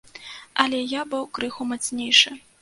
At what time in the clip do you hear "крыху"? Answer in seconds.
1.39-1.69